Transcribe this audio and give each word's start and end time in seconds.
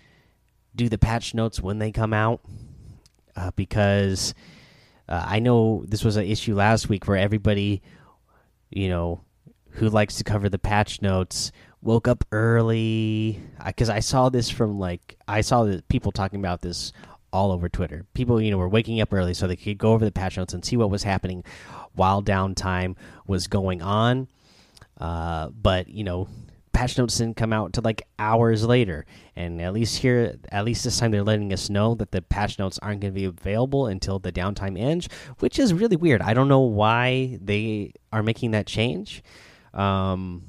do 0.75 0.89
the 0.89 0.99
patch 0.99 1.35
notes 1.35 1.61
when 1.61 1.79
they 1.79 1.91
come 1.91 2.13
out 2.13 2.41
uh, 3.35 3.51
because 3.57 4.35
uh, 5.09 5.25
I 5.27 5.39
know 5.39 5.85
this 5.87 6.05
was 6.05 6.17
an 6.17 6.27
issue 6.27 6.55
last 6.55 6.89
week 6.89 7.07
where 7.07 7.17
everybody, 7.17 7.83
you 8.71 8.89
know, 8.89 9.21
who 9.77 9.89
likes 9.89 10.17
to 10.17 10.25
cover 10.25 10.49
the 10.49 10.59
patch 10.59 11.03
notes 11.03 11.53
woke 11.83 12.09
up 12.09 12.25
early 12.33 13.41
because 13.65 13.89
I, 13.89 13.97
I, 13.97 14.01
saw 14.01 14.29
this 14.29 14.51
from 14.51 14.79
like 14.79 15.17
I 15.29 15.43
saw 15.43 15.65
the 15.65 15.83
people 15.89 16.13
talking 16.13 16.41
about 16.41 16.63
this 16.63 16.93
all 17.33 17.53
over 17.53 17.69
Twitter. 17.69 18.07
People, 18.15 18.41
you 18.41 18.51
know, 18.51 18.57
were 18.57 18.69
waking 18.69 19.01
up 19.01 19.13
early 19.13 19.35
so 19.35 19.47
they 19.47 19.57
could 19.57 19.79
go 19.79 19.93
over 19.93 20.05
the 20.05 20.11
patch 20.13 20.39
notes 20.39 20.55
and 20.55 20.65
see 20.65 20.77
what 20.77 20.91
was 20.91 21.03
happening 21.03 21.45
while 21.93 22.23
downtime 22.23 22.97
was 23.27 23.47
going 23.47 23.83
on. 23.83 24.29
Uh, 24.99 25.51
but 25.51 25.89
you 25.89 26.05
know, 26.05 26.27
patch 26.73 26.97
notes 26.97 27.19
didn't 27.19 27.37
come 27.37 27.53
out 27.53 27.67
until 27.67 27.83
like 27.83 28.07
hours 28.19 28.65
later, 28.65 29.05
and 29.37 29.61
at 29.61 29.75
least 29.75 29.99
here, 29.99 30.39
at 30.51 30.65
least 30.65 30.85
this 30.85 30.99
time, 30.99 31.11
they're 31.11 31.23
letting 31.23 31.53
us 31.53 31.69
know 31.69 31.95
that 31.95 32.13
the 32.13 32.23
patch 32.23 32.59
notes 32.59 32.79
aren't 32.81 33.03
going 33.03 33.13
to 33.13 33.21
be 33.21 33.27
available 33.27 33.87
until 33.87 34.19
the 34.19 34.33
downtime 34.33 34.81
ends, 34.81 35.07
which 35.41 35.59
is 35.59 35.75
really 35.75 35.97
weird. 35.97 36.23
I 36.23 36.33
don't 36.33 36.49
know 36.49 36.61
why 36.61 37.39
they 37.43 37.93
are 38.11 38.23
making 38.23 38.53
that 38.53 38.67
change. 38.67 39.23
Um, 39.77 40.45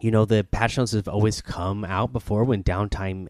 you 0.00 0.10
know, 0.10 0.24
the 0.24 0.44
patch 0.44 0.76
notes 0.76 0.92
have 0.92 1.08
always 1.08 1.40
come 1.40 1.84
out 1.84 2.12
before 2.12 2.44
when 2.44 2.64
downtime, 2.64 3.28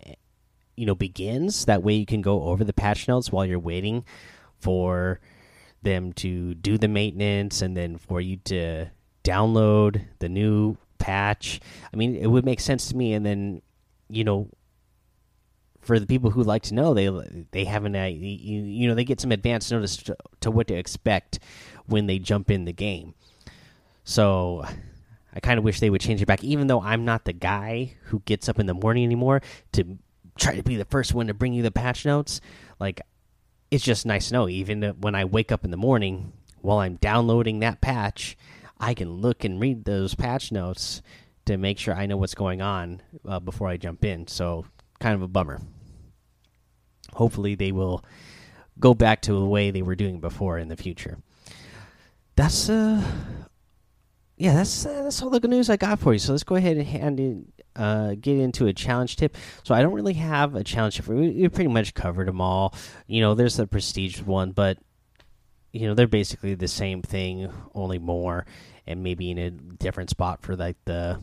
you 0.75 0.87
know, 0.87 0.95
begins. 0.95 1.67
That 1.67 1.83
way 1.83 1.95
you 1.95 2.07
can 2.07 2.23
go 2.23 2.45
over 2.45 2.65
the 2.65 2.73
patch 2.73 3.07
notes 3.07 3.31
while 3.31 3.45
you're 3.45 3.59
waiting 3.59 4.05
for 4.59 5.21
them 5.83 6.13
to 6.15 6.55
do 6.55 6.79
the 6.79 6.89
maintenance 6.89 7.61
and 7.61 7.77
then 7.77 7.99
for 7.99 8.21
you 8.21 8.39
to 8.45 8.87
download 9.23 10.03
the 10.21 10.29
new 10.29 10.77
patch. 10.99 11.61
I 11.93 11.97
mean, 11.97 12.17
it 12.17 12.29
would 12.29 12.45
make 12.45 12.61
sense 12.61 12.89
to 12.89 12.97
me. 12.97 13.13
And 13.13 13.27
then, 13.27 13.61
you 14.09 14.25
know, 14.25 14.49
for 15.83 15.99
the 15.99 16.07
people 16.07 16.31
who 16.31 16.43
like 16.43 16.63
to 16.63 16.75
know, 16.75 16.95
they 16.95 17.11
they 17.51 17.65
have 17.65 17.85
an 17.85 17.95
you, 17.95 18.63
you 18.63 18.89
know 18.89 18.95
they 18.95 19.05
get 19.05 19.21
some 19.21 19.33
advance 19.33 19.71
notice 19.71 19.97
to, 19.99 20.17
to 20.41 20.51
what 20.51 20.69
to 20.69 20.75
expect 20.75 21.41
when 21.87 22.07
they 22.07 22.19
jump 22.19 22.51
in 22.51 22.65
the 22.65 22.73
game. 22.73 23.15
So 24.05 24.65
I 25.35 25.41
kind 25.41 25.59
of 25.59 25.65
wish 25.65 25.81
they 25.81 25.91
would 25.91 26.01
change 26.01 26.21
it 26.21 26.27
back, 26.27 26.45
even 26.45 26.67
though 26.67 26.81
I'm 26.81 27.05
not 27.05 27.25
the 27.25 27.33
guy 27.33 27.95
who 28.05 28.21
gets 28.21 28.49
up 28.49 28.59
in 28.59 28.67
the 28.67 28.75
morning 28.75 29.05
anymore 29.05 29.43
to 29.73 29.99
try 30.39 30.57
to 30.57 30.63
be 30.63 30.77
the 30.77 30.85
first 30.85 31.15
one 31.15 31.29
to 31.29 31.35
bring 31.35 31.55
you 31.55 31.63
the 31.63 31.71
patch 31.71 32.05
notes. 32.05 32.41
Like, 32.79 33.01
it's 33.71 33.85
just 33.85 34.05
nice 34.05 34.29
to 34.29 34.35
know, 34.35 34.49
even 34.49 34.83
when 35.01 35.15
I 35.15 35.25
wake 35.25 35.53
up 35.53 35.65
in 35.65 35.71
the 35.71 35.77
morning 35.77 36.33
while 36.61 36.79
I'm 36.79 36.97
downloading 36.97 37.61
that 37.61 37.81
patch, 37.81 38.37
I 38.79 38.95
can 38.95 39.11
look 39.11 39.45
and 39.45 39.61
read 39.61 39.85
those 39.85 40.15
patch 40.15 40.53
notes 40.53 41.01
to 41.47 41.57
make 41.57 41.79
sure 41.79 41.95
I 41.95 42.07
know 42.07 42.17
what's 42.17 42.35
going 42.35 42.61
on 42.61 43.01
uh, 43.27 43.41
before 43.41 43.69
I 43.69 43.77
jump 43.77 44.05
in. 44.05 44.27
So, 44.27 44.67
kind 45.01 45.15
of 45.15 45.23
a 45.23 45.29
bummer. 45.29 45.61
Hopefully, 47.15 47.55
they 47.55 47.73
will 47.73 48.05
go 48.79 48.95
back 48.95 49.23
to 49.23 49.33
the 49.33 49.45
way 49.45 49.71
they 49.71 49.83
were 49.83 49.97
doing 49.97 50.21
before 50.21 50.59
in 50.59 50.69
the 50.69 50.77
future. 50.77 51.19
That's 52.37 52.69
uh 52.71 53.03
yeah, 54.43 54.55
that's 54.55 54.85
uh, 54.85 55.05
that's 55.05 55.23
all 55.23 55.31
the 55.31 55.39
good 55.39 55.51
news 55.51 55.71
I 55.71 55.77
got 55.77 56.01
for 56.01 56.13
you. 56.13 56.19
So 56.19 56.33
let's 56.33 56.43
go 56.43 56.57
ahead 56.57 56.77
and 56.77 56.85
hand 56.85 57.21
in, 57.21 57.53
uh, 57.77 58.17
get 58.21 58.39
into 58.39 58.67
a 58.67 58.73
challenge 58.73 59.15
tip. 59.15 59.37
So 59.63 59.73
I 59.73 59.83
don't 59.83 59.93
really 59.93 60.15
have 60.15 60.57
a 60.57 60.65
challenge 60.65 60.97
tip. 60.97 61.07
We, 61.07 61.31
we 61.31 61.49
pretty 61.49 61.71
much 61.71 61.95
covered 61.95 62.27
them 62.27 62.41
all. 62.41 62.75
You 63.07 63.21
know, 63.21 63.37
there's 63.37 63.57
the 63.57 63.69
prestige 63.69 64.21
one, 64.21 64.51
but 64.51 64.79
you 65.71 65.87
know 65.87 65.95
they're 65.95 66.09
basically 66.09 66.57
the 66.57 66.67
same 66.67 67.03
thing, 67.03 67.53
only 67.73 68.01
more, 68.01 68.45
and 68.85 69.05
maybe 69.05 69.31
in 69.31 69.39
a 69.39 69.53
different 69.53 70.11
spot 70.11 70.43
for 70.43 70.57
like 70.57 70.77
the 70.87 71.21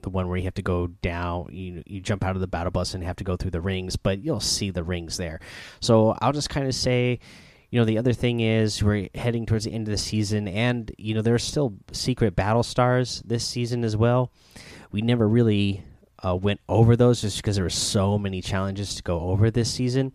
the 0.00 0.08
one 0.08 0.26
where 0.26 0.38
you 0.38 0.44
have 0.44 0.54
to 0.54 0.62
go 0.62 0.86
down. 0.86 1.50
You 1.52 1.82
you 1.84 2.00
jump 2.00 2.24
out 2.24 2.34
of 2.34 2.40
the 2.40 2.46
battle 2.46 2.70
bus 2.70 2.94
and 2.94 3.04
have 3.04 3.16
to 3.16 3.24
go 3.24 3.36
through 3.36 3.50
the 3.50 3.60
rings, 3.60 3.96
but 3.96 4.24
you'll 4.24 4.40
see 4.40 4.70
the 4.70 4.82
rings 4.82 5.18
there. 5.18 5.38
So 5.80 6.16
I'll 6.22 6.32
just 6.32 6.48
kind 6.48 6.66
of 6.66 6.74
say 6.74 7.20
you 7.70 7.78
know 7.78 7.84
the 7.84 7.98
other 7.98 8.12
thing 8.12 8.40
is 8.40 8.82
we're 8.82 9.08
heading 9.14 9.44
towards 9.44 9.64
the 9.64 9.72
end 9.72 9.86
of 9.88 9.92
the 9.92 9.98
season 9.98 10.48
and 10.48 10.90
you 10.96 11.14
know 11.14 11.22
there's 11.22 11.44
still 11.44 11.74
secret 11.92 12.34
battle 12.34 12.62
stars 12.62 13.22
this 13.26 13.44
season 13.44 13.84
as 13.84 13.96
well. 13.96 14.32
We 14.90 15.02
never 15.02 15.28
really 15.28 15.84
uh, 16.24 16.34
went 16.36 16.60
over 16.68 16.96
those 16.96 17.20
just 17.20 17.36
because 17.36 17.56
there 17.56 17.64
were 17.64 17.70
so 17.70 18.18
many 18.18 18.40
challenges 18.40 18.94
to 18.94 19.02
go 19.02 19.20
over 19.20 19.50
this 19.50 19.72
season. 19.72 20.12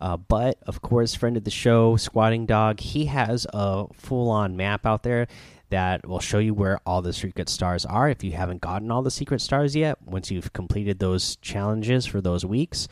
Uh, 0.00 0.16
but 0.16 0.58
of 0.66 0.82
course 0.82 1.14
friend 1.14 1.36
of 1.36 1.44
the 1.44 1.50
show 1.50 1.96
squatting 1.96 2.46
dog 2.46 2.80
he 2.80 3.06
has 3.06 3.46
a 3.52 3.86
full-on 3.94 4.56
map 4.56 4.84
out 4.84 5.04
there 5.04 5.28
that 5.70 6.06
will 6.06 6.20
show 6.20 6.38
you 6.38 6.52
where 6.52 6.80
all 6.84 7.00
the 7.00 7.12
secret 7.12 7.48
stars 7.48 7.86
are 7.86 8.10
if 8.10 8.22
you 8.24 8.32
haven't 8.32 8.60
gotten 8.60 8.90
all 8.90 9.02
the 9.02 9.10
secret 9.10 9.40
stars 9.40 9.76
yet 9.76 9.96
once 10.02 10.32
you've 10.32 10.52
completed 10.52 10.98
those 10.98 11.36
challenges 11.36 12.04
for 12.06 12.20
those 12.20 12.44
weeks 12.44 12.88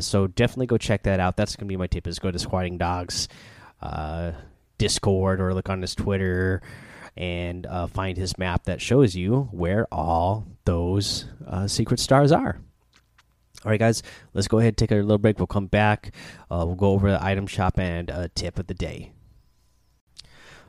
so 0.00 0.26
definitely 0.26 0.66
go 0.66 0.78
check 0.78 1.02
that 1.04 1.20
out. 1.20 1.36
That's 1.36 1.56
gonna 1.56 1.68
be 1.68 1.76
my 1.76 1.86
tip: 1.86 2.06
is 2.06 2.18
go 2.18 2.30
to 2.30 2.38
Squatting 2.38 2.78
Dogs 2.78 3.28
uh, 3.80 4.32
Discord 4.78 5.40
or 5.40 5.54
look 5.54 5.68
on 5.68 5.80
his 5.80 5.94
Twitter 5.94 6.62
and 7.16 7.66
uh, 7.66 7.86
find 7.86 8.16
his 8.16 8.38
map 8.38 8.64
that 8.64 8.80
shows 8.80 9.14
you 9.14 9.48
where 9.52 9.86
all 9.92 10.46
those 10.64 11.26
uh, 11.46 11.66
secret 11.66 12.00
stars 12.00 12.32
are. 12.32 12.58
All 13.64 13.70
right, 13.70 13.78
guys, 13.78 14.02
let's 14.34 14.48
go 14.48 14.58
ahead 14.58 14.70
and 14.70 14.78
take 14.78 14.90
a 14.90 14.96
little 14.96 15.18
break. 15.18 15.38
We'll 15.38 15.46
come 15.46 15.66
back. 15.66 16.14
Uh, 16.50 16.64
we'll 16.66 16.74
go 16.74 16.90
over 16.90 17.10
the 17.10 17.24
item 17.24 17.46
shop 17.46 17.78
and 17.78 18.10
a 18.10 18.28
tip 18.28 18.58
of 18.58 18.66
the 18.66 18.74
day. 18.74 19.12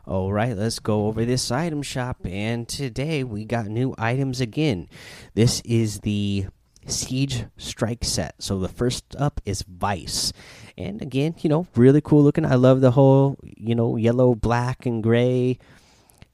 All 0.06 0.32
right, 0.32 0.56
let's 0.56 0.80
go 0.80 1.08
over 1.08 1.24
this 1.26 1.50
item 1.50 1.82
shop. 1.82 2.18
And 2.26 2.68
today 2.68 3.24
we 3.24 3.46
got 3.46 3.68
new 3.68 3.96
items 3.98 4.42
again. 4.42 4.90
This 5.34 5.62
is 5.62 6.02
the 6.02 6.48
Siege 6.88 7.46
Strike 7.58 8.04
set. 8.04 8.36
So 8.40 8.60
the 8.60 8.70
first 8.70 9.16
up 9.18 9.42
is 9.46 9.64
Vice. 9.64 10.34
And 10.78 11.02
again, 11.02 11.36
you 11.40 11.50
know, 11.50 11.68
really 11.76 12.02
cool 12.02 12.24
looking. 12.24 12.46
I 12.46 12.56
love 12.56 12.82
the 12.82 12.92
whole, 12.92 13.38
you 13.44 13.76
know, 13.76 13.96
yellow, 13.96 14.36
black, 14.36 14.86
and 14.86 15.04
gray. 15.04 15.60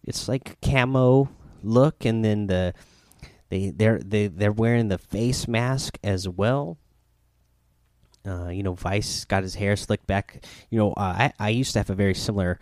It's 0.04 0.28
like 0.28 0.60
camo 0.62 1.30
look, 1.64 2.06
and 2.06 2.24
then 2.24 2.48
the 2.48 2.74
they 3.50 3.72
they're 3.72 4.00
they 4.00 4.28
they're 4.28 4.52
wearing 4.52 4.88
the 4.88 4.98
face 4.98 5.48
mask 5.48 5.98
as 6.04 6.28
well. 6.28 6.78
Uh, 8.26 8.50
you 8.50 8.64
know, 8.64 8.74
Vice 8.74 9.26
got 9.26 9.44
his 9.44 9.56
hair 9.56 9.76
slicked 9.76 10.08
back. 10.08 10.46
You 10.70 10.80
know, 10.80 10.94
uh, 10.94 11.30
I 11.30 11.34
I 11.40 11.50
used 11.50 11.74
to 11.74 11.80
have 11.80 11.90
a 11.90 11.96
very 11.96 12.14
similar 12.14 12.60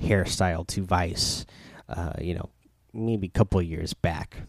hairstyle 0.00 0.66
to 0.68 0.82
Vice. 0.82 1.46
Uh, 1.88 2.14
you 2.20 2.34
know, 2.34 2.48
maybe 2.92 3.26
a 3.26 3.30
couple 3.30 3.60
years 3.62 3.94
back. 3.94 4.42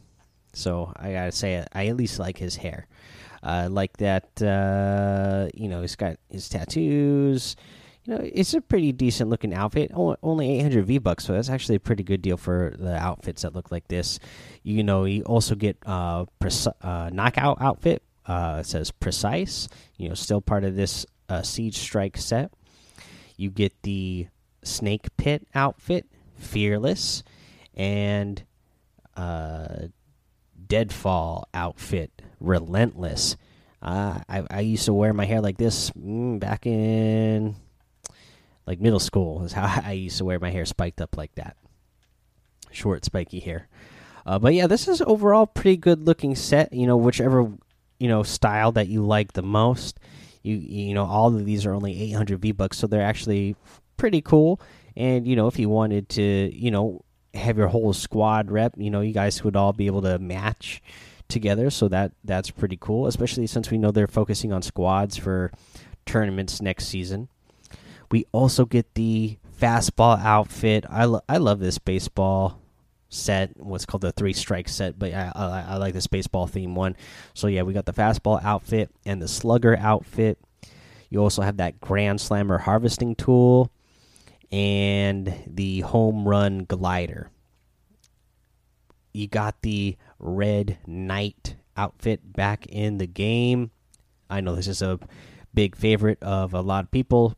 So 0.54 0.94
I 0.96 1.12
gotta 1.12 1.32
say, 1.32 1.66
I 1.74 1.88
at 1.88 1.98
least 1.98 2.20
like 2.20 2.38
his 2.38 2.56
hair. 2.56 2.88
Uh, 3.42 3.68
like 3.70 3.98
that, 3.98 4.42
uh, 4.42 5.50
you 5.54 5.68
know, 5.68 5.82
he's 5.82 5.98
got 5.98 6.18
his 6.30 6.48
tattoos. 6.48 7.58
You 8.06 8.16
know, 8.16 8.22
it's 8.24 8.54
a 8.54 8.62
pretty 8.62 8.92
decent 8.92 9.30
looking 9.30 9.54
outfit. 9.54 9.92
Only 9.94 10.60
800 10.60 10.86
V 10.86 10.98
bucks, 11.00 11.26
so 11.26 11.34
that's 11.34 11.50
actually 11.50 11.76
a 11.76 11.82
pretty 11.82 12.04
good 12.04 12.22
deal 12.22 12.38
for 12.38 12.74
the 12.78 12.96
outfits 12.96 13.42
that 13.42 13.54
look 13.54 13.72
like 13.72 13.88
this. 13.88 14.20
You 14.62 14.84
know, 14.84 15.06
you 15.06 15.24
also 15.24 15.56
get 15.56 15.78
uh, 15.86 16.26
uh 16.82 17.10
knockout 17.12 17.62
outfit. 17.62 18.04
Uh, 18.26 18.60
it 18.62 18.66
says 18.66 18.92
precise. 18.92 19.68
You 19.98 20.10
know, 20.10 20.16
still 20.16 20.40
part 20.40 20.64
of 20.64 20.76
this 20.76 21.06
uh, 21.28 21.42
siege 21.42 21.78
strike 21.78 22.18
set. 22.18 22.54
You 23.36 23.50
get 23.50 23.74
the 23.84 24.28
snake 24.64 25.08
pit 25.18 25.48
outfit, 25.54 26.06
fearless, 26.38 27.24
and 27.76 28.44
uh 29.16 29.88
deadfall 30.74 31.48
outfit, 31.54 32.24
relentless. 32.40 33.38
Uh, 33.80 34.22
I 34.28 34.44
I 34.50 34.62
used 34.62 34.86
to 34.86 34.94
wear 34.94 35.14
my 35.14 35.26
hair 35.26 35.40
like 35.40 35.58
this 35.58 35.92
mm, 35.92 36.40
back 36.40 36.66
in 36.66 37.56
like 38.66 38.82
middle 38.82 39.00
school. 39.00 39.44
Is 39.44 39.54
how 39.54 39.82
I 39.86 39.92
used 39.92 40.18
to 40.18 40.26
wear 40.26 40.40
my 40.40 40.50
hair 40.50 40.66
spiked 40.66 41.00
up 41.00 41.16
like 41.16 41.36
that, 41.36 41.58
short 42.72 43.06
spiky 43.06 43.40
hair. 43.40 43.68
Uh, 44.26 44.40
but 44.40 44.56
yeah, 44.56 44.66
this 44.66 44.88
is 44.88 45.00
overall 45.04 45.46
pretty 45.46 45.78
good 45.78 46.08
looking 46.08 46.36
set. 46.36 46.74
You 46.74 46.88
know, 46.88 46.98
whichever 46.98 47.52
you 48.00 48.08
know 48.08 48.24
style 48.24 48.72
that 48.72 48.88
you 48.88 49.06
like 49.06 49.34
the 49.34 49.44
most. 49.44 50.00
You 50.42 50.56
you 50.56 50.96
know, 50.96 51.06
all 51.06 51.28
of 51.28 51.46
these 51.46 51.68
are 51.68 51.74
only 51.74 52.02
800 52.02 52.42
V 52.42 52.52
bucks, 52.52 52.80
so 52.80 52.88
they're 52.88 53.00
actually 53.00 53.56
pretty 53.98 54.22
cool. 54.22 54.60
And 54.98 55.28
you 55.28 55.36
know, 55.36 55.46
if 55.46 55.60
you 55.60 55.70
wanted 55.70 56.10
to, 56.10 56.24
you 56.52 56.72
know, 56.72 57.06
have 57.34 57.58
your 57.58 57.68
whole 57.68 57.94
squad 57.94 58.52
rep, 58.52 58.74
you 58.78 58.90
know, 58.90 59.02
you 59.02 59.14
guys 59.14 59.44
would 59.44 59.56
all 59.56 59.74
be 59.74 59.88
able 59.88 60.02
to 60.04 60.20
match 60.20 60.82
together. 61.28 61.70
So 61.70 61.88
that 61.90 62.12
that's 62.24 62.52
pretty 62.52 62.78
cool, 62.80 63.08
especially 63.08 63.48
since 63.48 63.72
we 63.72 63.78
know 63.78 63.92
they're 63.92 64.08
focusing 64.08 64.54
on 64.54 64.62
squads 64.62 65.18
for 65.18 65.52
tournaments 66.06 66.62
next 66.62 66.88
season. 66.88 67.30
We 68.12 68.26
also 68.32 68.66
get 68.66 68.94
the 68.94 69.38
fastball 69.60 70.20
outfit. 70.24 70.86
I 70.90 71.06
lo 71.06 71.22
I 71.28 71.38
love 71.38 71.60
this 71.60 71.78
baseball 71.78 72.60
set. 73.10 73.52
What's 73.58 73.86
called 73.86 74.02
the 74.02 74.12
three 74.12 74.34
strike 74.34 74.70
set, 74.70 75.00
but 75.00 75.14
I, 75.14 75.32
I, 75.34 75.66
I 75.70 75.78
like 75.78 75.94
this 75.94 76.08
baseball 76.08 76.48
theme 76.48 76.76
one. 76.76 76.96
So 77.34 77.48
yeah, 77.48 77.64
we 77.64 77.74
got 77.74 77.86
the 77.86 77.94
fastball 77.94 78.44
outfit 78.44 78.92
and 79.06 79.22
the 79.22 79.28
slugger 79.28 79.78
outfit. 79.78 80.38
You 81.10 81.22
also 81.22 81.42
have 81.42 81.58
that 81.58 81.80
grand 81.80 82.22
slammer 82.22 82.58
harvesting 82.60 83.16
tool 83.16 83.72
and 84.54 85.34
the 85.48 85.80
home 85.80 86.28
run 86.28 86.64
glider. 86.66 87.32
You 89.12 89.28
got 89.28 89.64
the 89.64 89.98
red 90.20 90.78
knight 90.86 91.56
outfit 91.76 92.34
back 92.34 92.68
in 92.68 93.00
the 93.00 93.08
game. 93.08 93.72
I 94.30 94.42
know 94.42 94.56
this 94.56 94.68
is 94.68 94.84
a 94.84 95.00
big 95.56 95.76
favorite 95.76 96.22
of 96.22 96.54
a 96.54 96.62
lot 96.62 96.84
of 96.84 96.92
people. 96.92 97.36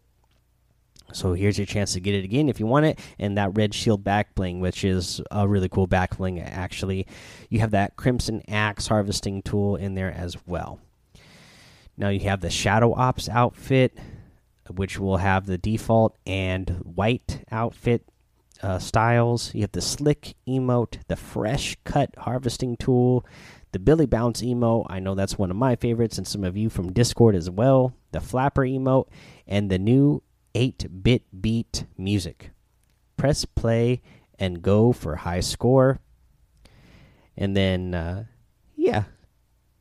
So 1.13 1.33
here's 1.33 1.57
your 1.57 1.67
chance 1.67 1.93
to 1.93 2.01
get 2.01 2.15
it 2.15 2.25
again 2.25 2.49
if 2.49 2.59
you 2.59 2.65
want 2.65 2.85
it. 2.85 2.99
And 3.17 3.37
that 3.37 3.55
red 3.55 3.73
shield 3.73 4.03
back 4.03 4.35
bling, 4.35 4.59
which 4.59 4.83
is 4.83 5.21
a 5.31 5.47
really 5.47 5.69
cool 5.69 5.87
back 5.87 6.17
bling, 6.17 6.41
actually. 6.41 7.07
You 7.49 7.61
have 7.61 7.71
that 7.71 7.95
crimson 7.95 8.41
axe 8.49 8.87
harvesting 8.87 9.41
tool 9.41 9.77
in 9.77 9.95
there 9.95 10.11
as 10.11 10.35
well. 10.45 10.81
Now 11.95 12.09
you 12.09 12.19
have 12.21 12.41
the 12.41 12.49
shadow 12.49 12.93
ops 12.93 13.29
outfit, 13.29 13.97
which 14.69 14.99
will 14.99 15.17
have 15.17 15.45
the 15.45 15.57
default 15.57 16.17
and 16.25 16.69
white 16.83 17.43
outfit 17.51 18.07
uh, 18.61 18.79
styles. 18.79 19.53
You 19.53 19.61
have 19.61 19.71
the 19.71 19.81
slick 19.81 20.35
emote, 20.47 20.99
the 21.07 21.15
fresh 21.15 21.77
cut 21.83 22.13
harvesting 22.17 22.77
tool, 22.77 23.25
the 23.71 23.79
Billy 23.79 24.05
Bounce 24.05 24.41
emote. 24.41 24.87
I 24.89 24.99
know 24.99 25.15
that's 25.15 25.37
one 25.37 25.51
of 25.51 25.57
my 25.57 25.75
favorites, 25.75 26.17
and 26.17 26.27
some 26.27 26.43
of 26.43 26.57
you 26.57 26.69
from 26.69 26.93
Discord 26.93 27.35
as 27.35 27.49
well. 27.49 27.93
The 28.11 28.21
flapper 28.21 28.63
emote, 28.63 29.07
and 29.47 29.69
the 29.69 29.79
new 29.79 30.23
8 30.55 31.03
bit 31.03 31.41
beat 31.41 31.85
music. 31.97 32.51
Press 33.17 33.45
play 33.45 34.01
and 34.39 34.61
go 34.61 34.91
for 34.91 35.17
high 35.17 35.41
score. 35.41 35.99
And 37.37 37.55
then, 37.55 37.93
uh, 37.93 38.25
yeah, 38.75 39.03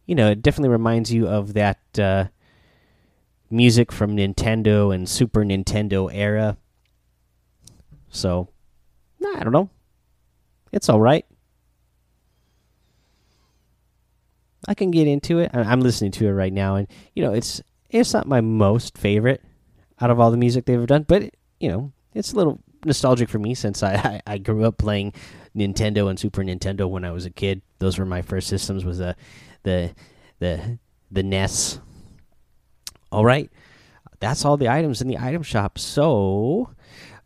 you 0.07 0.15
know, 0.15 0.31
it 0.31 0.43
definitely 0.43 0.71
reminds 0.71 1.13
you 1.13 1.29
of 1.29 1.55
that 1.55 1.79
uh, 1.99 2.27
music 3.55 3.93
from 3.93 4.17
Nintendo 4.17 4.95
and 4.95 5.09
Super 5.09 5.45
Nintendo 5.45 6.11
era. 6.13 6.57
So, 8.09 8.49
I 9.37 9.43
don't 9.43 9.53
know. 9.53 9.71
It's 10.73 10.89
all 10.89 11.01
right. 11.01 11.25
I 14.67 14.75
can 14.75 14.91
get 14.91 15.07
into 15.07 15.39
it. 15.39 15.51
I'm 15.53 15.81
listening 15.81 16.11
to 16.13 16.27
it 16.27 16.33
right 16.33 16.53
now, 16.53 16.77
and 16.77 16.89
you 17.15 17.23
know, 17.23 17.33
it's 17.33 17.61
it's 17.91 18.13
not 18.13 18.27
my 18.27 18.41
most 18.41 18.97
favorite 18.99 19.43
out 20.01 20.11
of 20.11 20.19
all 20.19 20.31
the 20.31 20.37
music 20.37 20.65
they've 20.65 20.77
ever 20.77 20.87
done. 20.87 21.05
But 21.07 21.35
you 21.61 21.69
know, 21.69 21.93
it's 22.15 22.33
a 22.33 22.37
little 22.37 22.61
nostalgic 22.85 23.29
for 23.29 23.39
me 23.39 23.55
since 23.55 23.83
I, 23.83 23.95
I, 23.95 24.21
I 24.27 24.39
grew 24.39 24.65
up 24.65 24.79
playing 24.79 25.13
Nintendo 25.57 26.09
and 26.09 26.19
Super 26.19 26.43
Nintendo 26.43 26.89
when 26.89 27.05
I 27.05 27.13
was 27.13 27.27
a 27.27 27.31
kid. 27.31 27.63
Those 27.79 27.99
were 27.99 28.07
my 28.07 28.23
first 28.23 28.49
systems. 28.49 28.85
Was 28.85 28.99
the 28.99 29.17
the 29.63 29.95
the 30.39 30.79
the 31.11 31.23
NES. 31.23 31.81
All 33.15 33.25
right, 33.25 33.49
that's 34.19 34.45
all 34.45 34.57
the 34.57 34.69
items 34.69 35.01
in 35.01 35.09
the 35.09 35.19
item 35.19 35.43
shop. 35.43 35.79
So. 35.79 36.71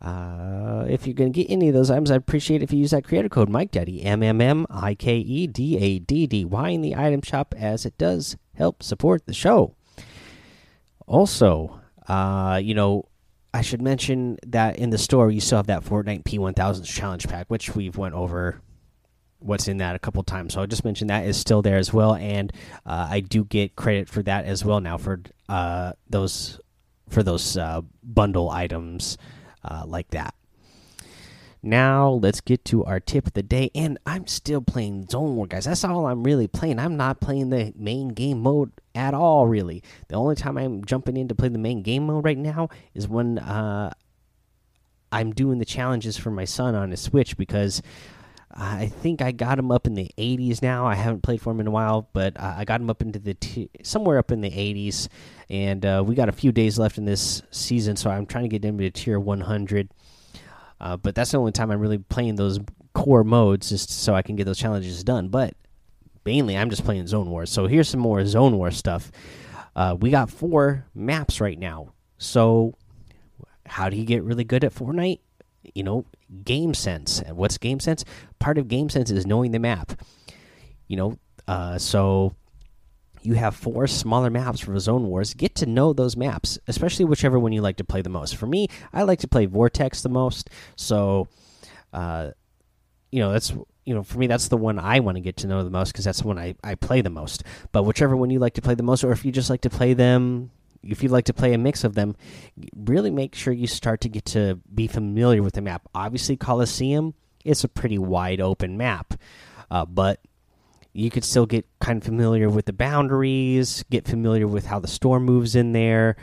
Uh, 0.01 0.85
if 0.87 1.05
you're 1.05 1.13
going 1.13 1.33
to 1.33 1.43
get 1.43 1.51
any 1.51 1.67
of 1.67 1.73
those 1.73 1.91
items, 1.91 2.09
I'd 2.09 2.15
appreciate 2.15 2.63
if 2.63 2.71
you 2.71 2.79
use 2.79 2.91
that 2.91 3.03
creator 3.03 3.27
code 3.27 3.49
Mike 3.49 3.71
Daddy 3.71 4.01
M 4.01 4.23
M 4.23 4.39
M 4.39 4.65
I 4.69 4.95
K 4.95 5.17
E 5.17 5.45
D 5.45 5.77
A 5.77 5.99
D 5.99 6.25
D 6.25 6.45
Y 6.45 6.69
in 6.69 6.79
the 6.79 6.95
item 6.95 7.21
shop, 7.21 7.53
as 7.57 7.85
it 7.85 7.97
does 7.97 8.37
help 8.53 8.81
support 8.81 9.25
the 9.25 9.33
show. 9.33 9.75
Also, 11.05 11.81
uh, 12.07 12.61
you 12.63 12.73
know, 12.73 13.09
I 13.53 13.61
should 13.61 13.81
mention 13.81 14.37
that 14.47 14.77
in 14.77 14.89
the 14.91 14.97
store 14.97 15.31
you 15.31 15.41
still 15.41 15.57
have 15.57 15.67
that 15.67 15.83
Fortnite 15.83 16.23
P1000 16.23 16.85
challenge 16.85 17.27
pack, 17.27 17.47
which 17.49 17.75
we've 17.75 17.97
went 17.97 18.13
over 18.15 18.61
what's 19.39 19.67
in 19.67 19.77
that 19.77 19.95
a 19.95 19.99
couple 19.99 20.21
times. 20.23 20.53
So 20.53 20.61
I 20.61 20.65
just 20.65 20.85
mentioned 20.85 21.09
that 21.09 21.25
is 21.25 21.35
still 21.37 21.61
there 21.61 21.77
as 21.77 21.91
well, 21.91 22.15
and 22.15 22.53
uh, 22.85 23.07
I 23.09 23.19
do 23.21 23.43
get 23.43 23.75
credit 23.75 24.07
for 24.07 24.21
that 24.23 24.45
as 24.45 24.63
well 24.63 24.79
now 24.79 24.97
for 24.97 25.21
uh, 25.49 25.93
those 26.09 26.59
for 27.09 27.23
those 27.23 27.57
uh, 27.57 27.81
bundle 28.03 28.49
items 28.49 29.17
uh, 29.63 29.83
like 29.85 30.09
that. 30.11 30.35
Now 31.61 32.11
let's 32.11 32.39
get 32.39 32.63
to 32.65 32.85
our 32.85 33.01
tip 33.01 33.27
of 33.27 33.33
the 33.33 33.43
day, 33.43 33.69
and 33.75 33.97
I'm 34.05 34.27
still 34.27 34.61
playing 34.61 35.07
Zone 35.09 35.35
War, 35.35 35.45
guys. 35.45 35.65
That's 35.65 35.83
all 35.83 36.05
I'm 36.05 36.23
really 36.23 36.47
playing. 36.47 36.79
I'm 36.79 36.95
not 36.95 37.19
playing 37.19 37.49
the 37.49 37.73
main 37.75 38.09
game 38.09 38.39
mode 38.41 38.71
at 38.95 39.13
all, 39.13 39.45
really. 39.45 39.83
The 40.07 40.15
only 40.15 40.35
time 40.35 40.57
I'm 40.57 40.85
jumping 40.85 41.17
in 41.17 41.27
to 41.27 41.35
play 41.35 41.49
the 41.49 41.57
main 41.57 41.81
game 41.81 42.05
mode 42.05 42.23
right 42.23 42.37
now 42.37 42.69
is 42.93 43.09
when 43.09 43.39
uh, 43.39 43.91
I'm 45.11 45.31
doing 45.33 45.59
the 45.59 45.65
challenges 45.65 46.15
for 46.15 46.31
my 46.31 46.45
son 46.45 46.75
on 46.75 46.91
his 46.91 47.01
Switch 47.01 47.35
because 47.35 47.81
I 48.51 48.87
think 48.87 49.21
I 49.21 49.31
got 49.31 49.59
him 49.59 49.71
up 49.71 49.85
in 49.85 49.93
the 49.93 50.09
80s 50.17 50.61
now. 50.61 50.85
I 50.85 50.95
haven't 50.95 51.21
played 51.21 51.41
for 51.41 51.51
him 51.51 51.59
in 51.59 51.67
a 51.67 51.71
while, 51.71 52.09
but 52.13 52.39
I 52.39 52.65
got 52.65 52.81
him 52.81 52.89
up 52.89 53.01
into 53.01 53.19
the 53.19 53.69
somewhere 53.83 54.17
up 54.17 54.31
in 54.31 54.41
the 54.41 54.49
80s, 54.49 55.07
and 55.49 55.85
uh, 55.85 56.03
we 56.05 56.15
got 56.15 56.29
a 56.29 56.33
few 56.33 56.51
days 56.51 56.79
left 56.79 56.97
in 56.97 57.05
this 57.05 57.43
season, 57.51 57.95
so 57.95 58.09
I'm 58.09 58.25
trying 58.25 58.45
to 58.45 58.49
get 58.49 58.65
him 58.65 58.77
to 58.79 58.89
tier 58.89 59.19
100. 59.19 59.89
Uh, 60.81 60.97
but 60.97 61.13
that's 61.13 61.31
the 61.31 61.37
only 61.37 61.51
time 61.51 61.69
I'm 61.69 61.79
really 61.79 61.99
playing 61.99 62.37
those 62.37 62.59
core 62.93 63.23
modes, 63.23 63.69
just 63.69 63.91
so 63.91 64.15
I 64.15 64.23
can 64.23 64.35
get 64.35 64.45
those 64.45 64.57
challenges 64.57 65.03
done. 65.03 65.27
But 65.29 65.53
mainly, 66.25 66.57
I'm 66.57 66.69
just 66.69 66.83
playing 66.83 67.05
Zone 67.07 67.29
Wars. 67.29 67.51
So 67.51 67.67
here's 67.67 67.89
some 67.89 67.99
more 67.99 68.25
Zone 68.25 68.57
War 68.57 68.71
stuff. 68.71 69.11
Uh, 69.75 69.95
we 69.99 70.09
got 70.09 70.29
four 70.29 70.85
maps 70.95 71.39
right 71.39 71.57
now. 71.57 71.93
So 72.17 72.73
how 73.65 73.89
do 73.89 73.97
you 73.97 74.05
get 74.05 74.23
really 74.23 74.43
good 74.43 74.63
at 74.63 74.73
Fortnite? 74.73 75.19
You 75.75 75.83
know, 75.83 76.05
game 76.43 76.73
sense. 76.73 77.21
And 77.21 77.37
what's 77.37 77.57
game 77.57 77.79
sense? 77.79 78.05
Part 78.39 78.57
of 78.57 78.67
game 78.67 78.89
sense 78.89 79.11
is 79.11 79.25
knowing 79.25 79.51
the 79.51 79.59
map. 79.59 80.01
You 80.87 80.97
know, 80.97 81.19
uh, 81.47 81.77
so 81.77 82.35
you 83.21 83.33
have 83.33 83.55
four 83.55 83.87
smaller 83.87 84.29
maps 84.29 84.59
for 84.59 84.77
Zone 84.79 85.07
Wars. 85.07 85.33
Get 85.33 85.55
to 85.55 85.65
know 85.65 85.93
those 85.93 86.15
maps, 86.15 86.57
especially 86.67 87.05
whichever 87.05 87.37
one 87.37 87.51
you 87.51 87.61
like 87.61 87.77
to 87.77 87.83
play 87.83 88.01
the 88.01 88.09
most. 88.09 88.35
For 88.35 88.47
me, 88.47 88.67
I 88.93 89.03
like 89.03 89.19
to 89.19 89.27
play 89.27 89.45
Vortex 89.45 90.01
the 90.01 90.09
most. 90.09 90.49
So, 90.75 91.27
uh, 91.93 92.31
you 93.11 93.19
know, 93.19 93.31
that's 93.31 93.53
you 93.85 93.95
know, 93.95 94.03
for 94.03 94.19
me, 94.19 94.27
that's 94.27 94.49
the 94.49 94.57
one 94.57 94.77
I 94.77 94.99
want 94.99 95.15
to 95.15 95.21
get 95.21 95.37
to 95.37 95.47
know 95.47 95.63
the 95.63 95.71
most 95.71 95.91
because 95.91 96.05
that's 96.05 96.21
the 96.21 96.27
one 96.27 96.37
I, 96.37 96.53
I 96.63 96.75
play 96.75 97.01
the 97.01 97.09
most. 97.09 97.43
But 97.71 97.83
whichever 97.83 98.15
one 98.15 98.29
you 98.29 98.37
like 98.37 98.53
to 98.53 98.61
play 98.61 98.75
the 98.75 98.83
most, 98.83 99.03
or 99.03 99.11
if 99.11 99.25
you 99.25 99.31
just 99.31 99.49
like 99.49 99.61
to 99.61 99.69
play 99.69 99.95
them, 99.95 100.51
if 100.83 101.03
you'd 101.03 101.11
like 101.11 101.25
to 101.25 101.33
play 101.33 101.53
a 101.53 101.57
mix 101.57 101.83
of 101.83 101.95
them, 101.95 102.15
really 102.75 103.11
make 103.11 103.35
sure 103.35 103.53
you 103.53 103.67
start 103.67 104.01
to 104.01 104.09
get 104.09 104.25
to 104.25 104.59
be 104.73 104.87
familiar 104.87 105.43
with 105.43 105.53
the 105.53 105.61
map. 105.61 105.87
Obviously, 105.93 106.37
Coliseum, 106.37 107.13
it's 107.43 107.63
a 107.63 107.69
pretty 107.69 107.97
wide 107.97 108.41
open 108.41 108.77
map, 108.77 109.13
uh, 109.71 109.85
but 109.85 110.21
you 110.93 111.09
could 111.09 111.23
still 111.23 111.45
get 111.45 111.65
kind 111.79 111.97
of 111.97 112.03
familiar 112.03 112.49
with 112.49 112.65
the 112.65 112.73
boundaries, 112.73 113.83
get 113.89 114.07
familiar 114.07 114.47
with 114.47 114.65
how 114.65 114.79
the 114.79 114.87
storm 114.87 115.23
moves 115.23 115.55
in 115.55 115.73
there, 115.73 116.15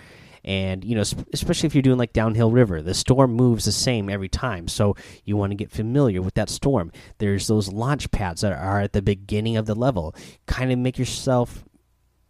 and 0.47 0.85
you 0.85 0.95
know, 0.95 1.03
especially 1.33 1.67
if 1.67 1.75
you're 1.75 1.83
doing 1.83 1.99
like 1.99 2.13
downhill 2.13 2.53
river, 2.53 2.81
the 2.81 2.95
storm 2.95 3.33
moves 3.33 3.65
the 3.65 3.73
same 3.73 4.09
every 4.09 4.29
time, 4.29 4.69
so 4.69 4.95
you 5.25 5.37
want 5.37 5.51
to 5.51 5.57
get 5.57 5.73
familiar 5.73 6.23
with 6.23 6.35
that 6.35 6.49
storm. 6.49 6.93
There's 7.19 7.49
those 7.49 7.73
launch 7.73 8.11
pads 8.13 8.43
that 8.43 8.53
are 8.53 8.81
at 8.81 8.93
the 8.93 9.03
beginning 9.03 9.57
of 9.57 9.67
the 9.67 9.75
level. 9.75 10.15
Kind 10.47 10.71
of 10.71 10.79
make 10.79 10.99
yourself, 10.99 11.65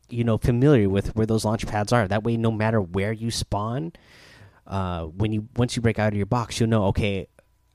you 0.08 0.25
know, 0.25 0.38
familiar 0.38 0.88
with 0.88 1.14
where 1.16 1.26
those 1.26 1.44
launch 1.44 1.66
pads 1.66 1.92
are. 1.92 2.06
That 2.06 2.25
way, 2.25 2.36
no 2.36 2.50
matter 2.50 2.80
where 2.80 3.12
you 3.12 3.30
spawn, 3.30 3.92
uh, 4.66 5.04
when 5.04 5.32
you 5.32 5.48
once 5.56 5.76
you 5.76 5.82
break 5.82 5.98
out 5.98 6.12
of 6.12 6.16
your 6.16 6.26
box, 6.26 6.58
you'll 6.58 6.68
know 6.68 6.86
okay 6.86 7.28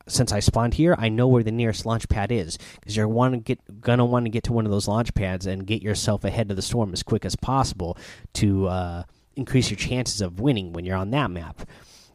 since 0.08 0.32
I 0.32 0.40
spawned 0.40 0.74
here, 0.74 0.96
I 0.98 1.10
know 1.10 1.28
where 1.28 1.44
the 1.44 1.52
nearest 1.52 1.86
launch 1.86 2.10
pad 2.10 2.32
is 2.32 2.58
because 2.80 2.96
you're 2.96 3.08
want 3.08 3.34
to 3.34 3.40
get 3.40 3.82
gonna 3.82 4.06
want 4.06 4.26
to 4.26 4.30
get 4.30 4.44
to 4.46 4.54
one 4.54 4.66
of 4.66 4.72
those 4.72 4.88
launch 4.88 5.14
pads 5.14 5.46
and 5.46 5.66
get 5.66 5.82
yourself 5.82 6.24
ahead 6.24 6.50
of 6.50 6.56
the 6.56 6.62
storm 6.62 6.94
as 6.94 7.04
quick 7.04 7.26
as 7.26 7.36
possible 7.36 7.98
to 8.34 8.68
uh, 8.68 9.04
increase 9.36 9.70
your 9.70 9.78
chances 9.78 10.22
of 10.22 10.40
winning 10.40 10.74
when 10.74 10.86
you're 10.86 10.98
on 10.98 11.12
that 11.12 11.32
map. 11.32 11.62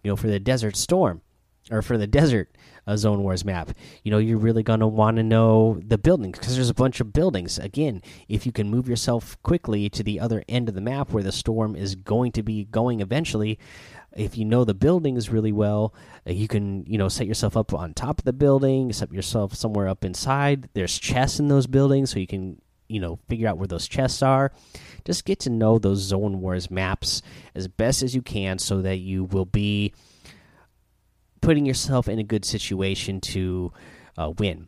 You 0.03 0.13
know, 0.13 0.17
for 0.17 0.29
the 0.29 0.39
desert 0.39 0.77
storm 0.77 1.23
or 1.71 1.83
for 1.83 1.99
the 1.99 2.07
desert 2.07 2.55
uh, 2.87 2.97
zone 2.97 3.23
wars 3.23 3.45
map, 3.45 3.71
you 4.03 4.11
know, 4.11 4.19
you're 4.19 4.39
really 4.39 4.63
gonna 4.63 4.87
want 4.87 5.17
to 5.17 5.23
know 5.23 5.81
the 5.85 5.99
buildings 5.99 6.39
because 6.39 6.55
there's 6.55 6.71
a 6.71 6.75
bunch 6.75 7.01
of 7.01 7.13
buildings. 7.13 7.59
Again, 7.59 8.03
if 8.29 8.47
you 8.47 8.53
can 8.53 8.71
move 8.71 8.89
yourself 8.89 9.41
quickly 9.43 9.89
to 9.91 10.03
the 10.03 10.21
other 10.21 10.45
end 10.49 10.69
of 10.69 10.75
the 10.75 10.81
map 10.81 11.11
where 11.11 11.23
the 11.23 11.33
storm 11.33 11.75
is 11.75 11.95
going 11.95 12.33
to 12.33 12.43
be 12.43 12.65
going 12.65 13.01
eventually, 13.01 13.59
if 14.17 14.37
you 14.37 14.45
know 14.45 14.65
the 14.65 14.75
buildings 14.75 15.31
really 15.31 15.53
well, 15.53 15.95
uh, 16.27 16.33
you 16.33 16.49
can 16.49 16.85
you 16.87 16.99
know 16.99 17.09
set 17.09 17.27
yourself 17.27 17.57
up 17.57 17.73
on 17.75 17.95
top 17.95 18.19
of 18.19 18.25
the 18.25 18.33
building, 18.33 18.93
set 18.93 19.13
yourself 19.13 19.55
somewhere 19.55 19.89
up 19.89 20.05
inside. 20.05 20.69
There's 20.75 20.99
chests 20.99 21.39
in 21.39 21.49
those 21.49 21.67
buildings, 21.67 22.11
so 22.11 22.19
you 22.19 22.27
can 22.27 22.61
you 22.89 23.01
know 23.01 23.19
figure 23.29 23.49
out 23.49 23.59
where 23.59 23.69
those 23.69 23.87
chests 23.87 24.23
are. 24.23 24.53
Just 25.05 25.25
get 25.25 25.39
to 25.41 25.51
know 25.51 25.79
those 25.79 25.99
Zone 25.99 26.41
Wars 26.41 26.71
maps 26.71 27.23
as 27.55 27.69
best 27.69 28.03
as 28.03 28.15
you 28.15 28.23
can, 28.23 28.59
so 28.59 28.83
that 28.83 28.97
you 28.97 29.25
will 29.25 29.45
be 29.45 29.93
putting 31.47 31.65
yourself 31.65 32.09
in 32.09 32.19
a 32.19 32.25
good 32.25 32.45
situation 32.45 33.21
to 33.21 33.73
uh, 34.19 34.33
win. 34.37 34.67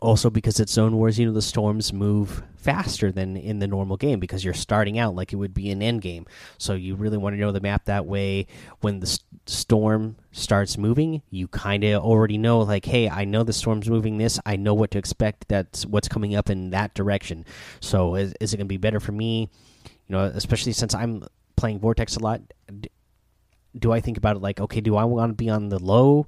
Also 0.00 0.30
because 0.30 0.58
it's 0.58 0.72
zone 0.72 0.96
wars 0.96 1.18
you 1.18 1.26
know 1.26 1.32
the 1.34 1.42
storms 1.42 1.92
move 1.92 2.42
faster 2.56 3.12
than 3.12 3.36
in 3.36 3.58
the 3.58 3.66
normal 3.66 3.98
game 3.98 4.18
because 4.18 4.42
you're 4.42 4.54
starting 4.54 4.98
out 4.98 5.14
like 5.14 5.34
it 5.34 5.36
would 5.36 5.52
be 5.52 5.70
an 5.70 5.82
end 5.82 6.00
game. 6.00 6.24
So 6.56 6.72
you 6.72 6.94
really 6.94 7.18
want 7.18 7.36
to 7.36 7.38
know 7.40 7.52
the 7.52 7.60
map 7.60 7.84
that 7.84 8.06
way. 8.06 8.46
When 8.80 9.00
the 9.00 9.20
storm 9.44 10.16
starts 10.32 10.78
moving 10.78 11.20
you 11.28 11.48
kind 11.48 11.84
of 11.84 12.02
already 12.02 12.38
know 12.38 12.60
like 12.60 12.84
hey 12.84 13.08
i 13.08 13.24
know 13.24 13.42
the 13.42 13.52
storm's 13.52 13.90
moving 13.90 14.16
this. 14.16 14.40
I 14.46 14.56
know 14.56 14.72
what 14.72 14.92
to 14.92 14.98
expect 14.98 15.48
that's 15.48 15.84
what's 15.84 16.08
coming 16.08 16.34
up 16.34 16.48
in 16.48 16.70
that 16.70 16.94
direction. 16.94 17.44
So 17.80 18.14
is, 18.14 18.32
is 18.40 18.54
it 18.54 18.56
going 18.56 18.68
to 18.68 18.72
be 18.72 18.78
better 18.78 19.00
for 19.00 19.12
me? 19.12 19.50
You 19.84 20.16
know 20.16 20.24
especially 20.24 20.72
since 20.72 20.94
i'm 20.94 21.24
playing 21.56 21.78
vortex 21.78 22.16
a 22.16 22.20
lot 22.20 22.40
do 23.78 23.92
i 23.92 24.00
think 24.00 24.16
about 24.16 24.36
it 24.36 24.42
like 24.42 24.60
okay 24.60 24.80
do 24.80 24.96
i 24.96 25.04
want 25.04 25.30
to 25.30 25.34
be 25.34 25.48
on 25.48 25.68
the 25.68 25.78
low 25.78 26.26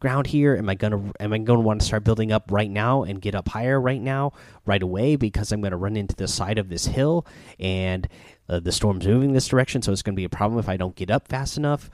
ground 0.00 0.26
here? 0.26 0.56
Am 0.56 0.68
I 0.68 0.74
gonna 0.74 1.12
am 1.20 1.32
I 1.32 1.38
gonna 1.38 1.60
want 1.60 1.80
to 1.80 1.86
start 1.86 2.02
building 2.02 2.32
up 2.32 2.50
right 2.50 2.70
now 2.70 3.04
and 3.04 3.20
get 3.20 3.34
up 3.34 3.48
higher 3.48 3.80
right 3.80 4.00
now, 4.00 4.32
right 4.66 4.82
away? 4.82 5.16
Because 5.16 5.52
I'm 5.52 5.60
gonna 5.60 5.76
run 5.76 5.96
into 5.96 6.16
the 6.16 6.26
side 6.26 6.58
of 6.58 6.68
this 6.68 6.86
hill 6.86 7.26
and 7.60 8.08
uh, 8.48 8.58
the 8.58 8.72
storm's 8.72 9.06
moving 9.06 9.32
this 9.32 9.46
direction, 9.46 9.82
so 9.82 9.92
it's 9.92 10.02
gonna 10.02 10.16
be 10.16 10.24
a 10.24 10.30
problem 10.30 10.58
if 10.58 10.68
I 10.68 10.76
don't 10.76 10.96
get 10.96 11.10
up 11.10 11.28
fast 11.28 11.56
enough. 11.56 11.90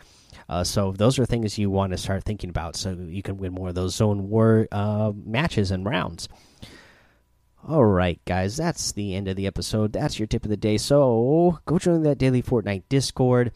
Uh, 0.49 0.63
so 0.63 0.93
those 0.93 1.19
are 1.19 1.27
things 1.27 1.59
you 1.59 1.69
want 1.69 1.91
to 1.91 1.99
start 1.99 2.23
thinking 2.23 2.51
about, 2.51 2.77
so 2.77 2.93
you 2.93 3.23
can 3.23 3.37
win 3.37 3.53
more 3.53 3.69
of 3.69 3.75
those 3.75 3.97
zone 3.97 4.31
war 4.31 4.69
uh, 4.71 5.13
matches 5.25 5.73
and 5.73 5.85
rounds. 5.85 6.29
All 7.67 7.85
right, 7.85 8.21
guys, 8.25 8.57
that's 8.57 8.93
the 8.93 9.17
end 9.17 9.27
of 9.27 9.35
the 9.35 9.49
episode. 9.49 9.93
That's 9.93 10.21
your 10.21 10.29
tip 10.29 10.45
of 10.45 10.51
the 10.51 10.57
day. 10.57 10.79
So 10.79 11.59
go 11.67 11.81
join 11.81 12.05
that 12.05 12.19
daily 12.19 12.41
Fortnite 12.41 12.85
Discord. 12.89 13.51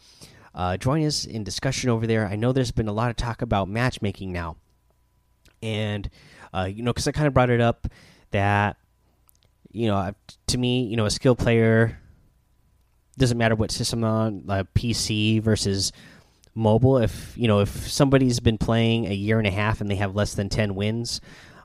Uh, 0.55 0.77
join 0.77 1.05
us 1.07 1.25
in 1.25 1.45
discussion 1.45 1.91
over 1.91 2.07
there. 2.07 2.27
I 2.27 2.37
know 2.37 2.53
there's 2.53 2.73
been 2.73 2.89
a 2.89 2.93
lot 2.93 3.11
of 3.11 3.17
talk 3.17 3.43
about 3.43 3.69
matchmaking 3.69 4.33
now, 4.33 4.57
and 5.63 6.11
uh, 6.53 6.69
you 6.71 6.83
know, 6.83 6.93
because 6.93 7.07
I 7.07 7.13
kind 7.13 7.27
of 7.27 7.35
brought 7.35 7.51
it 7.51 7.61
up 7.61 7.87
that 8.33 8.77
you 9.73 9.87
know, 9.87 10.13
to 10.49 10.59
me, 10.59 10.85
you 10.85 10.97
know, 10.97 11.07
a 11.07 11.11
skill 11.11 11.37
player 11.37 11.99
doesn't 13.19 13.39
matter 13.39 13.55
what 13.55 13.71
system 13.71 14.03
on, 14.03 14.43
like 14.47 14.73
PC 14.75 15.41
versus 15.41 15.93
mobile. 16.55 16.99
If 16.99 17.37
you 17.37 17.47
know, 17.47 17.61
if 17.61 17.89
somebody's 17.89 18.41
been 18.41 18.59
playing 18.59 19.07
a 19.07 19.15
year 19.15 19.39
and 19.39 19.47
a 19.47 19.51
half 19.53 19.81
and 19.81 19.91
they 19.91 19.97
have 19.97 20.15
less 20.15 20.35
than 20.35 20.49
ten 20.49 20.75
wins 20.75 21.21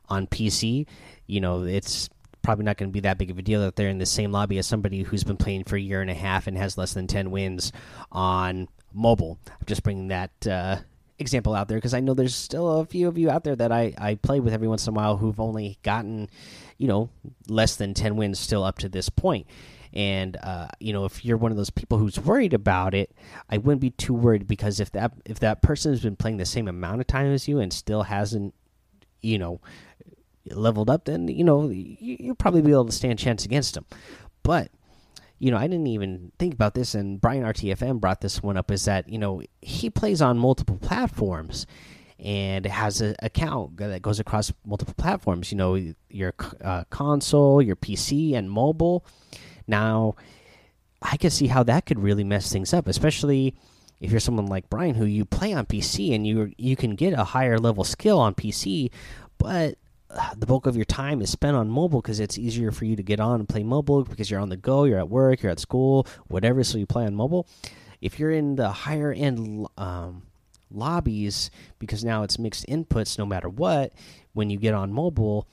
on 0.07 0.27
PC, 0.27 0.85
you 1.25 1.41
know, 1.41 1.63
it's 1.63 2.09
probably 2.45 2.63
not 2.63 2.77
going 2.77 2.89
to 2.89 2.93
be 2.93 2.99
that 3.01 3.17
big 3.17 3.31
of 3.31 3.39
a 3.39 3.41
deal 3.41 3.61
that 3.61 3.75
they're 3.75 3.89
in 3.89 3.97
the 3.97 4.05
same 4.05 4.31
lobby 4.31 4.59
as 4.59 4.67
somebody 4.67 5.01
who's 5.01 5.23
been 5.23 5.35
playing 5.35 5.63
for 5.63 5.75
a 5.75 5.81
year 5.81 6.01
and 6.01 6.11
a 6.11 6.13
half 6.13 6.45
and 6.45 6.55
has 6.55 6.77
less 6.77 6.93
than 6.93 7.07
10 7.07 7.31
wins 7.31 7.71
on 8.11 8.67
mobile. 8.93 9.39
I'm 9.47 9.65
just 9.65 9.81
bringing 9.81 10.09
that 10.09 10.47
uh, 10.47 10.77
example 11.17 11.55
out 11.55 11.67
there 11.67 11.77
because 11.77 11.95
I 11.95 12.01
know 12.01 12.13
there's 12.13 12.35
still 12.35 12.79
a 12.79 12.85
few 12.85 13.07
of 13.07 13.17
you 13.17 13.31
out 13.31 13.43
there 13.43 13.55
that 13.55 13.71
I, 13.71 13.95
I 13.97 14.15
play 14.15 14.39
with 14.39 14.53
every 14.53 14.67
once 14.67 14.85
in 14.85 14.93
a 14.93 14.95
while 14.95 15.17
who've 15.17 15.39
only 15.39 15.79
gotten, 15.81 16.29
you 16.77 16.87
know, 16.87 17.09
less 17.47 17.77
than 17.77 17.95
10 17.95 18.15
wins 18.15 18.37
still 18.37 18.63
up 18.63 18.77
to 18.79 18.89
this 18.89 19.09
point. 19.09 19.47
And 19.91 20.37
uh, 20.43 20.67
you 20.79 20.93
know, 20.93 21.05
if 21.05 21.25
you're 21.25 21.37
one 21.37 21.51
of 21.51 21.57
those 21.57 21.69
people 21.71 21.97
who's 21.97 22.19
worried 22.19 22.53
about 22.53 22.93
it, 22.93 23.15
I 23.49 23.57
wouldn't 23.57 23.81
be 23.81 23.91
too 23.91 24.13
worried 24.13 24.45
because 24.45 24.79
if 24.79 24.91
that 24.91 25.13
if 25.25 25.39
that 25.39 25.61
person 25.61 25.93
has 25.93 26.01
been 26.01 26.17
playing 26.17 26.37
the 26.37 26.45
same 26.45 26.67
amount 26.67 26.99
of 26.99 27.07
time 27.07 27.31
as 27.31 27.47
you 27.47 27.59
and 27.59 27.71
still 27.71 28.03
hasn't, 28.03 28.53
you 29.21 29.39
know, 29.39 29.61
leveled 30.51 30.89
up, 30.89 31.05
then 31.05 31.27
you 31.27 31.43
know 31.43 31.69
you, 31.69 32.17
will 32.27 32.35
probably 32.35 32.61
be 32.61 32.71
able 32.71 32.85
to 32.85 32.91
stand 32.91 33.19
chance 33.19 33.45
against 33.45 33.73
them. 33.73 33.85
But 34.43 34.71
you 35.39 35.51
know, 35.51 35.57
I 35.57 35.67
didn't 35.67 35.87
even 35.87 36.31
think 36.39 36.53
about 36.53 36.75
this, 36.75 36.95
and 36.95 37.19
Brian 37.19 37.43
RTFM 37.43 37.99
brought 37.99 38.21
this 38.21 38.41
one 38.41 38.57
up. 38.57 38.71
Is 38.71 38.85
that 38.85 39.09
you 39.09 39.17
know 39.17 39.41
he 39.61 39.89
plays 39.89 40.21
on 40.21 40.37
multiple 40.37 40.77
platforms 40.77 41.65
and 42.19 42.65
has 42.65 43.01
an 43.01 43.15
account 43.21 43.77
that 43.77 44.01
goes 44.01 44.19
across 44.19 44.53
multiple 44.65 44.93
platforms. 44.97 45.51
You 45.51 45.57
know, 45.57 45.93
your 46.09 46.33
uh, 46.63 46.85
console, 46.89 47.61
your 47.61 47.75
PC, 47.75 48.33
and 48.33 48.49
mobile. 48.49 49.05
Now, 49.67 50.15
I 51.01 51.17
can 51.17 51.29
see 51.29 51.47
how 51.47 51.63
that 51.63 51.85
could 51.85 51.99
really 51.99 52.23
mess 52.23 52.51
things 52.51 52.73
up, 52.73 52.87
especially 52.87 53.55
if 53.99 54.11
you're 54.11 54.19
someone 54.19 54.47
like 54.47 54.69
Brian 54.69 54.95
who 54.95 55.05
you 55.05 55.25
play 55.25 55.53
on 55.53 55.65
PC 55.65 56.13
and 56.13 56.25
you 56.25 56.51
you 56.57 56.75
can 56.75 56.95
get 56.95 57.13
a 57.13 57.23
higher 57.23 57.57
level 57.57 57.83
skill 57.83 58.19
on 58.19 58.35
PC, 58.35 58.91
but 59.37 59.77
the 60.37 60.45
bulk 60.45 60.65
of 60.65 60.75
your 60.75 60.85
time 60.85 61.21
is 61.21 61.29
spent 61.29 61.55
on 61.55 61.69
mobile 61.69 62.01
because 62.01 62.19
it's 62.19 62.37
easier 62.37 62.71
for 62.71 62.85
you 62.85 62.95
to 62.95 63.03
get 63.03 63.19
on 63.19 63.39
and 63.39 63.49
play 63.49 63.63
mobile 63.63 64.03
because 64.03 64.29
you're 64.29 64.39
on 64.39 64.49
the 64.49 64.57
go, 64.57 64.83
you're 64.85 64.99
at 64.99 65.09
work, 65.09 65.41
you're 65.41 65.51
at 65.51 65.59
school, 65.59 66.07
whatever. 66.27 66.63
So 66.63 66.77
you 66.77 66.85
play 66.85 67.05
on 67.05 67.15
mobile. 67.15 67.47
If 68.01 68.19
you're 68.19 68.31
in 68.31 68.55
the 68.55 68.69
higher 68.69 69.11
end 69.11 69.67
um, 69.77 70.23
lobbies, 70.71 71.49
because 71.79 72.03
now 72.03 72.23
it's 72.23 72.39
mixed 72.39 72.65
inputs 72.67 73.17
no 73.17 73.25
matter 73.25 73.49
what, 73.49 73.93
when 74.33 74.49
you 74.49 74.57
get 74.57 74.73
on 74.73 74.93
mobile, 74.93 75.47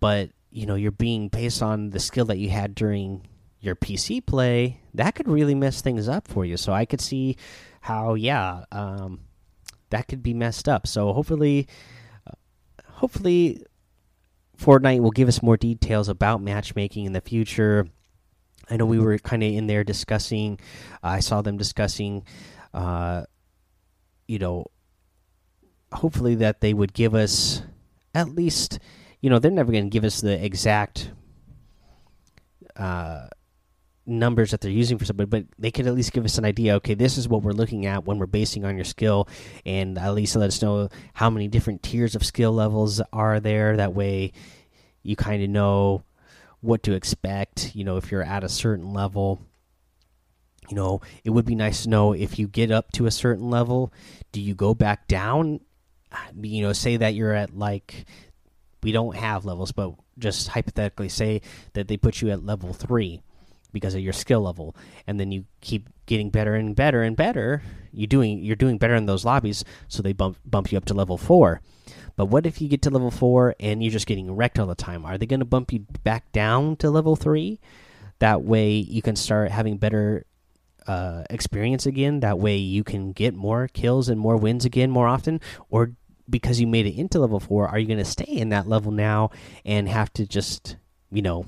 but 0.00 0.30
you 0.50 0.64
know 0.64 0.76
you're 0.76 0.90
being 0.90 1.28
based 1.28 1.62
on 1.62 1.90
the 1.90 2.00
skill 2.00 2.24
that 2.26 2.38
you 2.38 2.48
had 2.48 2.74
during 2.74 3.26
your 3.60 3.74
PC 3.74 4.24
play, 4.24 4.80
that 4.94 5.14
could 5.14 5.28
really 5.28 5.54
mess 5.54 5.80
things 5.80 6.08
up 6.08 6.28
for 6.28 6.44
you. 6.44 6.56
So 6.56 6.72
I 6.72 6.84
could 6.84 7.00
see 7.00 7.36
how, 7.80 8.14
yeah, 8.14 8.64
um, 8.70 9.20
that 9.90 10.06
could 10.08 10.22
be 10.22 10.34
messed 10.34 10.68
up. 10.68 10.86
So 10.86 11.12
hopefully 11.12 11.66
hopefully 12.98 13.62
Fortnite 14.58 15.00
will 15.00 15.12
give 15.12 15.28
us 15.28 15.40
more 15.40 15.56
details 15.56 16.08
about 16.08 16.42
matchmaking 16.42 17.04
in 17.04 17.12
the 17.12 17.20
future. 17.20 17.86
I 18.68 18.76
know 18.76 18.86
we 18.86 18.98
were 18.98 19.18
kind 19.18 19.42
of 19.42 19.52
in 19.52 19.68
there 19.68 19.84
discussing. 19.84 20.58
Uh, 21.02 21.06
I 21.06 21.20
saw 21.20 21.40
them 21.40 21.56
discussing, 21.56 22.24
uh, 22.74 23.22
you 24.26 24.40
know, 24.40 24.66
hopefully 25.92 26.34
that 26.36 26.60
they 26.60 26.74
would 26.74 26.92
give 26.92 27.14
us 27.14 27.62
at 28.14 28.30
least, 28.30 28.80
you 29.20 29.30
know, 29.30 29.38
they're 29.38 29.50
never 29.52 29.70
going 29.70 29.84
to 29.84 29.90
give 29.90 30.04
us 30.04 30.20
the 30.20 30.44
exact 30.44 31.12
uh, 32.76 33.28
numbers 34.08 34.50
that 34.50 34.60
they're 34.60 34.70
using 34.70 34.98
for 34.98 35.04
somebody, 35.04 35.28
but 35.28 35.44
they 35.58 35.70
could 35.70 35.86
at 35.86 35.94
least 35.94 36.12
give 36.12 36.24
us 36.24 36.38
an 36.38 36.44
idea. 36.44 36.74
Okay, 36.76 36.94
this 36.94 37.18
is 37.18 37.28
what 37.28 37.42
we're 37.42 37.52
looking 37.52 37.86
at 37.86 38.04
when 38.04 38.18
we're 38.18 38.26
basing 38.26 38.64
on 38.64 38.76
your 38.76 38.84
skill, 38.84 39.28
and 39.64 39.98
at 39.98 40.14
least 40.14 40.34
let 40.36 40.48
us 40.48 40.62
know 40.62 40.88
how 41.14 41.30
many 41.30 41.48
different 41.48 41.82
tiers 41.82 42.14
of 42.14 42.24
skill 42.24 42.52
levels 42.52 43.00
are 43.12 43.40
there. 43.40 43.76
That 43.76 43.94
way, 43.94 44.32
you 45.02 45.16
kind 45.16 45.42
of 45.42 45.50
know 45.50 46.02
what 46.60 46.82
to 46.84 46.94
expect. 46.94 47.76
You 47.76 47.84
know, 47.84 47.96
if 47.96 48.10
you're 48.10 48.22
at 48.22 48.44
a 48.44 48.48
certain 48.48 48.92
level. 48.92 49.40
You 50.70 50.76
know, 50.76 51.00
it 51.24 51.30
would 51.30 51.46
be 51.46 51.54
nice 51.54 51.84
to 51.84 51.88
know 51.88 52.12
if 52.12 52.38
you 52.38 52.46
get 52.46 52.70
up 52.70 52.92
to 52.92 53.06
a 53.06 53.10
certain 53.10 53.48
level, 53.48 53.90
do 54.32 54.40
you 54.42 54.54
go 54.54 54.74
back 54.74 55.08
down? 55.08 55.60
You 56.38 56.60
know, 56.60 56.74
say 56.74 56.98
that 56.98 57.14
you're 57.14 57.32
at 57.32 57.56
like 57.56 58.04
we 58.82 58.92
don't 58.92 59.16
have 59.16 59.46
levels, 59.46 59.72
but 59.72 59.94
just 60.18 60.48
hypothetically 60.48 61.08
say 61.08 61.40
that 61.72 61.88
they 61.88 61.96
put 61.96 62.20
you 62.20 62.28
at 62.30 62.44
level 62.44 62.74
three 62.74 63.22
because 63.72 63.94
of 63.94 64.00
your 64.00 64.12
skill 64.12 64.40
level. 64.40 64.74
And 65.06 65.18
then 65.18 65.32
you 65.32 65.44
keep 65.60 65.88
getting 66.06 66.30
better 66.30 66.54
and 66.54 66.74
better 66.74 67.02
and 67.02 67.16
better. 67.16 67.62
You 67.92 68.06
doing 68.06 68.42
you're 68.42 68.56
doing 68.56 68.78
better 68.78 68.94
in 68.94 69.06
those 69.06 69.24
lobbies 69.24 69.64
so 69.88 70.02
they 70.02 70.12
bump 70.12 70.38
bump 70.44 70.72
you 70.72 70.78
up 70.78 70.84
to 70.86 70.94
level 70.94 71.16
4 71.16 71.60
but 72.16 72.26
what 72.26 72.46
if 72.46 72.60
you 72.60 72.68
get 72.68 72.82
to 72.82 72.90
level 72.90 73.12
4 73.12 73.54
and 73.60 73.82
you're 73.82 73.92
just 73.92 74.08
getting 74.08 74.34
wrecked 74.34 74.58
all 74.58 74.66
the 74.66 74.74
time? 74.74 75.06
Are 75.06 75.16
they 75.16 75.24
going 75.24 75.38
to 75.40 75.46
bump 75.46 75.72
you 75.72 75.86
back 76.02 76.32
down 76.32 76.76
to 76.76 76.90
level 76.90 77.14
3 77.14 77.60
that 78.18 78.42
way 78.42 78.72
you 78.72 79.02
can 79.02 79.16
start 79.16 79.50
having 79.50 79.78
better 79.78 80.26
uh, 80.86 81.22
experience 81.30 81.86
again. 81.86 82.20
That 82.20 82.38
way 82.38 82.56
you 82.56 82.82
can 82.82 83.12
get 83.12 83.34
more 83.34 83.68
kills 83.68 84.08
and 84.08 84.18
more 84.18 84.36
wins 84.36 84.64
again 84.64 84.90
more 84.90 85.06
often. 85.06 85.40
Or 85.70 85.92
because 86.28 86.60
you 86.60 86.66
made 86.66 86.86
it 86.86 86.98
into 86.98 87.20
level 87.20 87.40
4 87.40 87.68
are 87.68 87.78
you 87.78 87.86
going 87.86 87.98
to 87.98 88.04
stay 88.04 88.24
in 88.24 88.48
that 88.50 88.68
level 88.68 88.92
now 88.92 89.30
and 89.64 89.88
have 89.88 90.12
to 90.14 90.26
just 90.26 90.76
you 91.10 91.22
know 91.22 91.46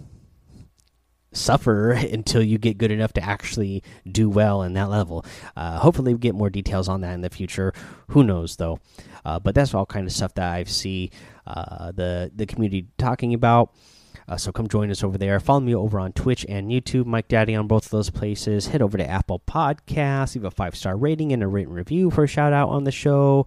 suffer 1.32 1.90
until 2.12 2.42
you 2.42 2.58
get 2.58 2.78
good 2.78 2.90
enough 2.90 3.12
to 3.14 3.22
actually 3.22 3.82
do 4.10 4.28
well 4.28 4.62
in 4.62 4.72
that 4.74 4.90
level. 4.90 5.24
Uh, 5.56 5.78
hopefully, 5.78 6.14
we 6.14 6.20
get 6.20 6.34
more 6.34 6.50
details 6.50 6.88
on 6.88 7.00
that 7.02 7.14
in 7.14 7.20
the 7.20 7.30
future. 7.30 7.72
Who 8.08 8.24
knows 8.24 8.56
though? 8.56 8.80
Uh, 9.24 9.38
but 9.38 9.54
that's 9.54 9.74
all 9.74 9.86
kind 9.86 10.06
of 10.06 10.12
stuff 10.12 10.34
that 10.34 10.52
I 10.52 10.64
see 10.64 11.10
uh, 11.46 11.92
the 11.92 12.30
the 12.34 12.46
community 12.46 12.88
talking 12.98 13.34
about. 13.34 13.74
Uh, 14.28 14.36
so 14.36 14.52
come 14.52 14.68
join 14.68 14.90
us 14.92 15.02
over 15.02 15.18
there. 15.18 15.40
Follow 15.40 15.60
me 15.60 15.74
over 15.74 15.98
on 15.98 16.12
Twitch 16.12 16.46
and 16.48 16.70
YouTube, 16.70 17.04
Mike 17.04 17.26
Daddy 17.26 17.56
on 17.56 17.66
both 17.66 17.86
of 17.86 17.90
those 17.90 18.10
places. 18.10 18.68
Head 18.68 18.80
over 18.80 18.96
to 18.96 19.04
Apple 19.04 19.40
Podcasts, 19.40 20.36
leave 20.36 20.44
a 20.44 20.52
five 20.52 20.76
star 20.76 20.96
rating 20.96 21.32
and 21.32 21.42
a 21.42 21.48
written 21.48 21.74
review 21.74 22.10
for 22.10 22.24
a 22.24 22.28
shout 22.28 22.52
out 22.52 22.68
on 22.68 22.84
the 22.84 22.92
show 22.92 23.46